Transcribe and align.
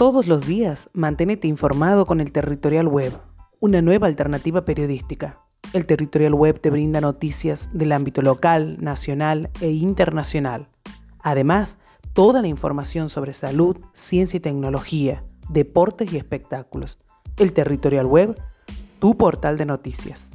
Todos 0.00 0.28
los 0.28 0.46
días 0.46 0.88
manténete 0.94 1.46
informado 1.46 2.06
con 2.06 2.22
el 2.22 2.32
Territorial 2.32 2.88
Web, 2.88 3.12
una 3.60 3.82
nueva 3.82 4.06
alternativa 4.06 4.64
periodística. 4.64 5.38
El 5.74 5.84
Territorial 5.84 6.32
Web 6.32 6.58
te 6.58 6.70
brinda 6.70 7.02
noticias 7.02 7.68
del 7.74 7.92
ámbito 7.92 8.22
local, 8.22 8.78
nacional 8.80 9.50
e 9.60 9.72
internacional. 9.72 10.68
Además, 11.18 11.76
toda 12.14 12.40
la 12.40 12.48
información 12.48 13.10
sobre 13.10 13.34
salud, 13.34 13.76
ciencia 13.92 14.38
y 14.38 14.40
tecnología, 14.40 15.22
deportes 15.50 16.10
y 16.14 16.16
espectáculos. 16.16 16.98
El 17.36 17.52
Territorial 17.52 18.06
Web, 18.06 18.40
tu 19.00 19.18
portal 19.18 19.58
de 19.58 19.66
noticias. 19.66 20.30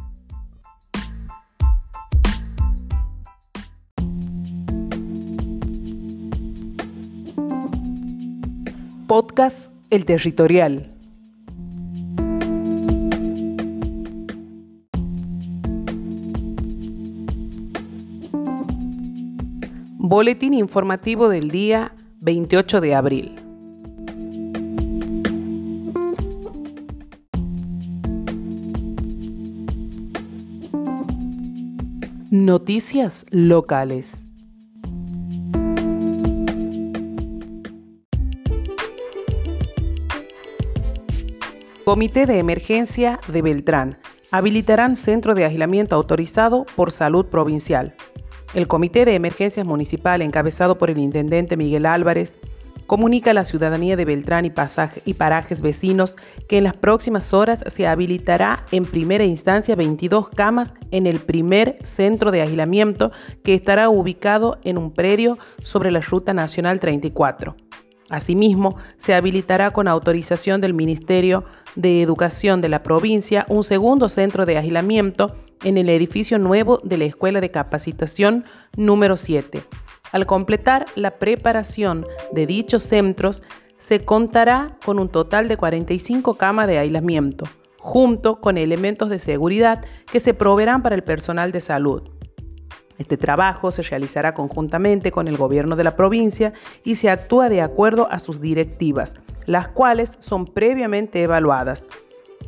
Podcast 9.08 9.72
El 9.91 10.04
Territorial. 10.04 10.91
Boletín 20.00 20.55
informativo 20.55 21.30
del 21.30 21.52
día 21.52 21.95
28 22.22 22.81
de 22.81 22.95
abril. 22.95 23.36
Noticias 32.31 33.28
locales. 33.30 34.24
Comité 41.86 42.25
de 42.25 42.39
Emergencia 42.39 43.19
de 43.28 43.44
Beltrán. 43.44 44.00
Habilitarán 44.31 44.95
centro 44.95 45.36
de 45.36 45.45
aislamiento 45.45 45.95
autorizado 45.95 46.66
por 46.75 46.91
Salud 46.91 47.28
Provincial. 47.28 47.94
El 48.55 48.67
Comité 48.67 49.05
de 49.05 49.14
Emergencias 49.14 49.67
Municipal, 49.67 50.23
encabezado 50.23 50.80
por 50.80 50.89
el 50.89 50.97
intendente 50.97 51.58
Miguel 51.58 51.86
Álvarez, 51.86 52.33
comunica 52.88 53.30
a 53.30 53.33
la 53.36 53.45
ciudadanía 53.45 53.95
de 53.95 54.03
Beltrán 54.03 54.45
y, 54.45 54.52
y 55.06 55.13
parajes 55.13 55.61
vecinos 55.61 56.17
que 56.50 56.58
en 56.58 56.63
las 56.63 56.75
próximas 56.75 57.36
horas 57.36 57.63
se 57.67 57.86
habilitará 57.86 58.66
en 58.72 58.86
primera 58.86 59.23
instancia 59.23 59.75
22 59.75 60.30
camas 60.30 60.73
en 60.89 61.06
el 61.06 61.19
primer 61.19 61.78
centro 61.83 62.31
de 62.31 62.41
aislamiento 62.41 63.11
que 63.44 63.53
estará 63.53 63.89
ubicado 63.89 64.58
en 64.63 64.80
un 64.80 64.91
predio 64.91 65.38
sobre 65.59 65.91
la 65.91 66.02
Ruta 66.02 66.33
Nacional 66.33 66.80
34. 66.80 67.56
Asimismo, 68.09 68.78
se 68.98 69.16
habilitará 69.16 69.72
con 69.72 69.88
autorización 69.88 70.61
del 70.61 70.73
Ministerio 70.73 71.44
de 71.75 72.02
Educación 72.02 72.62
de 72.62 72.70
la 72.70 72.84
provincia 72.84 73.45
un 73.50 73.64
segundo 73.64 74.09
centro 74.09 74.45
de 74.45 74.58
aislamiento 74.58 75.36
en 75.64 75.78
el 75.78 75.89
edificio 75.89 76.38
nuevo 76.38 76.80
de 76.84 76.97
la 76.97 77.06
Escuela 77.06 77.42
de 77.42 77.50
Capacitación 77.50 78.45
número 78.75 79.17
7. 79.17 79.64
Al 80.12 80.25
completar 80.25 80.86
la 80.95 81.17
preparación 81.17 82.06
de 82.31 82.45
dichos 82.45 82.84
centros, 82.84 83.42
se 83.80 84.06
contará 84.06 84.78
con 84.86 85.00
un 85.00 85.09
total 85.09 85.47
de 85.47 85.58
45 85.58 86.36
camas 86.36 86.67
de 86.67 86.78
aislamiento, 86.78 87.45
junto 87.80 88.40
con 88.40 88.58
elementos 88.58 89.09
de 89.09 89.19
seguridad 89.19 89.84
que 90.12 90.19
se 90.19 90.34
proveerán 90.34 90.81
para 90.84 90.95
el 90.95 91.03
personal 91.03 91.52
de 91.52 91.62
salud. 91.62 92.14
Este 92.97 93.17
trabajo 93.17 93.71
se 93.71 93.81
realizará 93.83 94.33
conjuntamente 94.33 95.11
con 95.11 95.27
el 95.27 95.38
gobierno 95.38 95.75
de 95.75 95.83
la 95.83 95.95
provincia 95.95 96.53
y 96.83 96.95
se 96.95 97.09
actúa 97.09 97.49
de 97.49 97.61
acuerdo 97.61 98.07
a 98.09 98.19
sus 98.19 98.41
directivas, 98.41 99.15
las 99.45 99.67
cuales 99.67 100.17
son 100.19 100.45
previamente 100.45 101.22
evaluadas. 101.22 101.84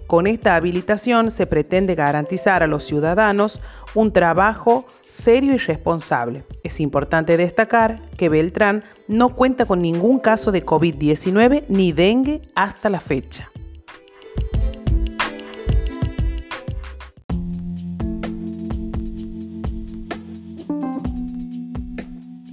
Con 0.08 0.26
esta 0.26 0.56
habilitación 0.56 1.32
se 1.32 1.48
pretende 1.48 1.96
garantizar 1.96 2.64
a 2.64 2.68
los 2.68 2.86
ciudadanos 2.86 3.62
un 3.94 4.14
trabajo 4.14 4.86
serio 5.10 5.54
y 5.54 5.58
responsable. 5.58 6.46
Es 6.64 6.80
importante 6.80 7.36
destacar 7.36 8.02
que 8.16 8.30
Beltrán 8.30 8.86
no 9.10 9.36
cuenta 9.36 9.66
con 9.66 9.82
ningún 9.82 10.20
caso 10.20 10.54
de 10.54 10.66
COVID-19 10.66 11.66
ni 11.68 11.92
dengue 11.92 12.42
hasta 12.56 12.90
la 12.90 13.02
fecha. 13.02 13.50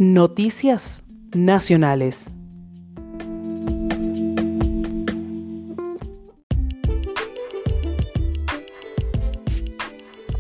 Noticias 0.01 1.05
Nacionales. 1.33 2.29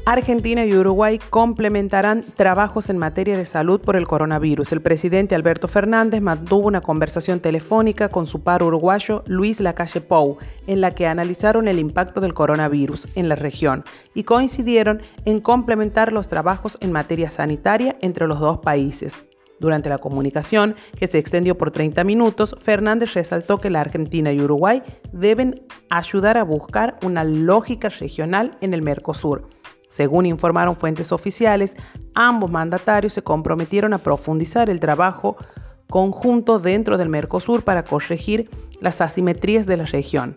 Argentina 0.04 0.64
y 0.64 0.75
Uruguay 0.75 1.20
complementarán 1.31 2.25
trabajos 2.37 2.91
en 2.91 2.98
materia 2.98 3.37
de 3.37 3.44
salud 3.44 3.81
por 3.81 3.94
el 3.94 4.09
coronavirus. 4.09 4.72
El 4.72 4.82
presidente 4.82 5.37
Alberto 5.37 5.69
Fernández 5.69 6.20
mantuvo 6.20 6.66
una 6.66 6.81
conversación 6.81 7.38
telefónica 7.38 8.09
con 8.09 8.26
su 8.26 8.43
par 8.43 8.64
uruguayo 8.64 9.22
Luis 9.28 9.60
Lacalle 9.60 10.00
Pou, 10.00 10.38
en 10.66 10.81
la 10.81 10.97
que 10.97 11.06
analizaron 11.06 11.69
el 11.69 11.78
impacto 11.78 12.20
del 12.20 12.34
coronavirus 12.34 13.06
en 13.14 13.28
la 13.28 13.37
región 13.37 13.84
y 14.14 14.25
coincidieron 14.25 15.00
en 15.25 15.38
complementar 15.38 16.12
los 16.12 16.26
trabajos 16.26 16.76
en 16.81 16.91
materia 16.91 17.31
sanitaria 17.31 17.97
entre 18.00 18.26
los 18.26 18.41
dos 18.41 18.59
países. 18.59 19.16
Durante 19.60 19.88
la 19.88 19.98
comunicación, 19.98 20.75
que 20.98 21.06
se 21.06 21.19
extendió 21.19 21.56
por 21.56 21.70
30 21.70 22.04
minutos, 22.04 22.56
Fernández 22.60 23.15
resaltó 23.15 23.59
que 23.59 23.70
la 23.70 23.81
Argentina 23.81 24.32
y 24.32 24.41
Uruguay 24.41 24.82
deben 25.12 25.62
ayudar 25.91 26.37
a 26.37 26.42
buscar 26.44 26.98
una 27.03 27.25
lógica 27.25 27.88
regional 27.88 28.56
en 28.60 28.75
el 28.75 28.82
Mercosur. 28.82 29.48
Según 29.88 30.26
informaron 30.26 30.75
fuentes 30.75 31.12
oficiales, 31.12 31.76
ambos 32.14 32.50
mandatarios 32.50 33.12
se 33.12 33.22
comprometieron 33.22 33.94
a 33.94 33.98
profundizar 33.98 34.69
el 34.69 34.81
trabajo 34.81 35.37
conjunto 35.88 36.59
dentro 36.59 36.98
del 36.98 37.09
Mercosur 37.09 37.62
para 37.62 37.84
corregir 37.84 38.50
las 38.81 39.00
asimetrías 39.00 39.66
de 39.66 39.76
la 39.76 39.84
región. 39.84 40.34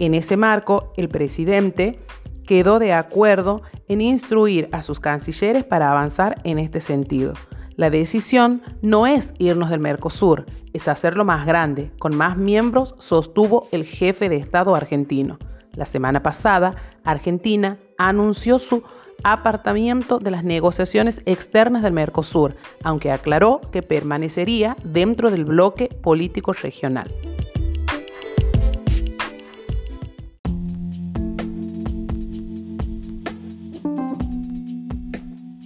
En 0.00 0.14
ese 0.14 0.36
marco, 0.36 0.92
el 0.96 1.08
presidente 1.08 2.00
quedó 2.46 2.80
de 2.80 2.92
acuerdo 2.92 3.62
en 3.86 4.00
instruir 4.00 4.68
a 4.72 4.82
sus 4.82 4.98
cancilleres 4.98 5.64
para 5.64 5.90
avanzar 5.90 6.40
en 6.42 6.58
este 6.58 6.80
sentido. 6.80 7.34
La 7.76 7.90
decisión 7.90 8.62
no 8.82 9.08
es 9.08 9.34
irnos 9.38 9.68
del 9.68 9.80
Mercosur, 9.80 10.46
es 10.72 10.86
hacerlo 10.86 11.24
más 11.24 11.44
grande, 11.44 11.90
con 11.98 12.16
más 12.16 12.36
miembros, 12.36 12.94
sostuvo 12.98 13.66
el 13.72 13.84
jefe 13.84 14.28
de 14.28 14.36
Estado 14.36 14.76
argentino. 14.76 15.38
La 15.72 15.84
semana 15.84 16.22
pasada, 16.22 16.76
Argentina 17.02 17.78
anunció 17.98 18.60
su 18.60 18.84
apartamiento 19.24 20.20
de 20.20 20.30
las 20.30 20.44
negociaciones 20.44 21.20
externas 21.26 21.82
del 21.82 21.92
Mercosur, 21.92 22.54
aunque 22.84 23.10
aclaró 23.10 23.60
que 23.72 23.82
permanecería 23.82 24.76
dentro 24.84 25.32
del 25.32 25.44
bloque 25.44 25.88
político 25.88 26.52
regional. 26.52 27.12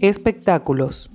Espectáculos. 0.01 1.11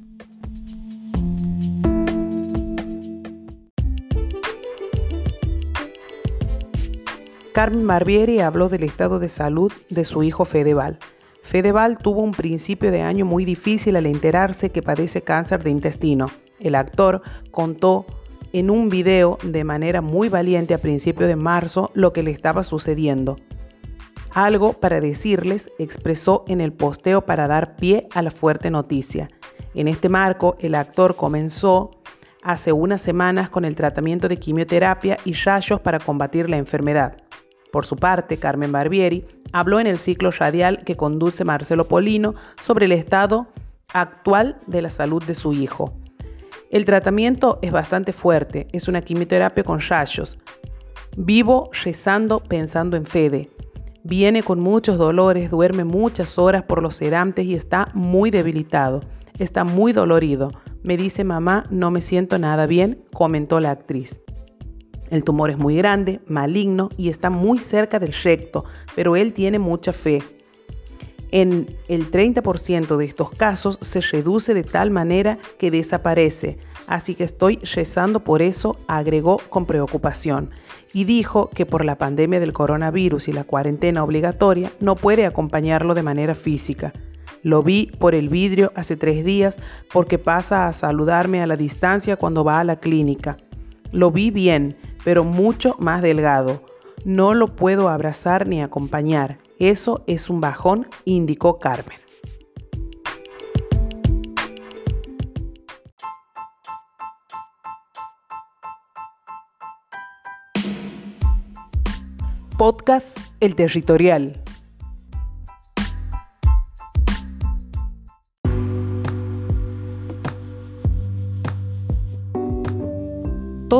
Carmen 7.54 7.86
Barbieri 7.86 8.40
habló 8.40 8.68
del 8.68 8.84
estado 8.84 9.20
de 9.20 9.30
salud 9.30 9.72
de 9.92 10.06
su 10.06 10.24
hijo 10.24 10.44
Fedeval. 10.44 10.98
Fedeval 11.44 12.00
tuvo 12.00 12.22
un 12.22 12.32
principio 12.32 12.90
de 12.90 13.04
año 13.04 13.26
muy 13.26 13.46
difícil 13.46 13.96
al 13.96 14.08
enterarse 14.08 14.72
que 14.72 14.82
padece 14.82 15.22
cáncer 15.22 15.64
de 15.64 15.70
intestino. 15.70 16.32
El 16.60 16.74
actor 16.74 17.22
contó 17.52 18.08
en 18.54 18.72
un 18.72 18.90
video 18.90 19.38
de 19.44 19.64
manera 19.64 20.02
muy 20.02 20.30
valiente 20.30 20.74
a 20.74 20.80
principios 20.80 21.28
de 21.28 21.36
marzo 21.36 21.92
lo 21.94 22.12
que 22.12 22.24
le 22.24 22.32
estaba 22.32 22.64
sucediendo. 22.64 23.38
Algo 24.34 24.74
para 24.74 25.00
decirles 25.00 25.70
expresó 25.78 26.46
en 26.48 26.60
el 26.60 26.74
posteo 26.74 27.22
para 27.22 27.48
dar 27.48 27.76
pie 27.76 28.08
a 28.16 28.24
la 28.24 28.32
fuerte 28.32 28.72
noticia. 28.72 29.30
En 29.76 29.88
este 29.88 30.10
marco, 30.10 30.56
el 30.60 30.74
actor 30.74 31.16
comenzó 31.16 31.92
hace 32.42 32.72
unas 32.72 33.02
semanas 33.02 33.52
con 33.52 33.64
el 33.64 33.76
tratamiento 33.76 34.28
de 34.28 34.38
quimioterapia 34.38 35.20
y 35.24 35.34
rayos 35.34 35.80
para 35.82 36.00
combatir 36.00 36.50
la 36.50 36.58
enfermedad. 36.58 37.23
Por 37.74 37.88
su 37.88 37.96
parte, 37.96 38.38
Carmen 38.38 38.72
Barbieri 38.72 39.26
habló 39.52 39.80
en 39.80 39.88
el 39.88 39.98
ciclo 39.98 40.30
radial 40.30 40.84
que 40.86 40.96
conduce 40.96 41.44
Marcelo 41.44 41.86
Polino 41.86 42.36
sobre 42.62 42.86
el 42.86 42.92
estado 42.92 43.48
actual 43.92 44.60
de 44.68 44.84
la 44.84 44.92
salud 44.92 45.24
de 45.24 45.34
su 45.34 45.54
hijo. 45.54 45.92
El 46.70 46.86
tratamiento 46.86 47.58
es 47.64 47.72
bastante 47.72 48.14
fuerte, 48.14 48.68
es 48.74 48.88
una 48.88 49.02
quimioterapia 49.02 49.64
con 49.64 49.80
rayos. 49.80 50.38
Vivo 51.18 51.72
rezando 51.84 52.42
pensando 52.42 52.96
en 52.96 53.08
Fede. 53.08 53.50
Viene 54.04 54.44
con 54.44 54.60
muchos 54.60 55.00
dolores, 55.00 55.50
duerme 55.50 55.84
muchas 55.84 56.38
horas 56.38 56.62
por 56.62 56.80
los 56.80 56.96
sedantes 56.96 57.44
y 57.48 57.56
está 57.56 57.88
muy 57.96 58.30
debilitado. 58.30 59.02
Está 59.40 59.64
muy 59.64 59.94
dolorido. 59.94 60.52
Me 60.84 60.96
dice 60.96 61.24
mamá, 61.24 61.66
no 61.72 61.90
me 61.90 62.02
siento 62.02 62.38
nada 62.38 62.68
bien, 62.68 63.04
comentó 63.12 63.60
la 63.60 63.72
actriz. 63.72 64.23
El 65.14 65.24
tumor 65.24 65.52
es 65.52 65.60
muy 65.60 65.76
grande, 65.76 66.22
maligno 66.26 66.90
y 66.98 67.10
está 67.10 67.30
muy 67.30 67.60
cerca 67.60 68.00
del 68.00 68.14
recto, 68.14 68.66
pero 68.96 69.16
él 69.16 69.32
tiene 69.32 69.60
mucha 69.60 69.94
fe. 69.94 70.24
En 71.30 71.78
el 71.88 72.10
30% 72.10 72.98
de 72.98 73.06
estos 73.06 73.30
casos 73.30 73.78
se 73.82 74.02
reduce 74.02 74.56
de 74.56 74.64
tal 74.64 74.90
manera 74.90 75.38
que 75.60 75.70
desaparece, 75.70 76.58
así 76.88 77.14
que 77.14 77.26
estoy 77.26 77.58
rezando 77.58 78.24
por 78.24 78.42
eso, 78.42 78.80
agregó 78.88 79.38
con 79.50 79.68
preocupación, 79.68 80.50
y 80.94 81.04
dijo 81.04 81.52
que 81.52 81.68
por 81.68 81.86
la 81.86 82.00
pandemia 82.00 82.40
del 82.40 82.54
coronavirus 82.54 83.28
y 83.28 83.34
la 83.34 83.44
cuarentena 83.44 84.04
obligatoria 84.04 84.72
no 84.80 84.96
puede 84.96 85.28
acompañarlo 85.28 85.94
de 85.94 86.02
manera 86.02 86.34
física. 86.34 86.92
Lo 87.44 87.62
vi 87.62 87.92
por 88.00 88.16
el 88.16 88.30
vidrio 88.30 88.72
hace 88.76 88.98
tres 88.98 89.24
días 89.24 89.60
porque 89.92 90.18
pasa 90.18 90.68
a 90.68 90.74
saludarme 90.74 91.44
a 91.44 91.46
la 91.46 91.56
distancia 91.56 92.16
cuando 92.16 92.44
va 92.44 92.60
a 92.60 92.64
la 92.64 92.80
clínica. 92.80 93.38
Lo 93.92 94.10
vi 94.10 94.32
bien, 94.32 94.76
pero 95.04 95.24
mucho 95.24 95.76
más 95.80 96.02
delgado. 96.02 96.62
No 97.06 97.34
lo 97.34 97.56
puedo 97.56 97.90
abrazar 97.90 98.48
ni 98.48 98.62
acompañar. 98.62 99.40
Eso 99.60 100.04
es 100.08 100.30
un 100.30 100.42
bajón, 100.42 100.88
indicó 101.06 101.60
Carmen. 101.60 101.98
Podcast 112.58 113.18
El 113.40 113.56
Territorial. 113.56 114.43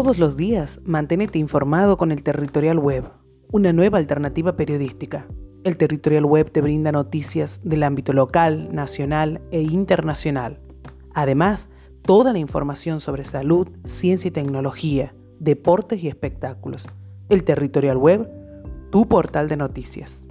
Todos 0.04 0.20
los 0.20 0.36
días 0.36 0.82
manténete 0.84 1.40
informado 1.40 1.96
con 1.96 2.12
el 2.12 2.24
Territorial 2.24 2.78
Web, 2.78 3.06
una 3.54 3.72
nueva 3.72 4.00
alternativa 4.00 4.58
periodística. 4.58 5.26
El 5.64 5.78
Territorial 5.78 6.26
Web 6.26 6.52
te 6.52 6.60
brinda 6.60 6.92
noticias 6.92 7.62
del 7.64 7.84
ámbito 7.84 8.12
local, 8.12 8.68
nacional 8.76 9.42
e 9.52 9.62
internacional. 9.62 10.60
Además, 11.14 11.70
toda 12.02 12.34
la 12.34 12.40
información 12.40 13.00
sobre 13.00 13.24
salud, 13.24 13.70
ciencia 13.86 14.28
y 14.28 14.32
tecnología, 14.32 15.16
deportes 15.40 16.04
y 16.04 16.10
espectáculos. 16.10 16.86
El 17.30 17.46
Territorial 17.46 17.96
Web, 17.96 18.30
tu 18.92 19.08
portal 19.08 19.48
de 19.48 19.56
noticias. 19.56 20.28